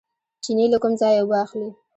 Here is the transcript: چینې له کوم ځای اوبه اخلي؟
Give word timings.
چینې 0.43 0.65
له 0.73 0.77
کوم 0.83 0.93
ځای 1.01 1.13
اوبه 1.17 1.37
اخلي؟ 1.45 1.69